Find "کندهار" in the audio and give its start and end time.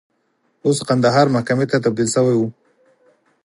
0.87-1.27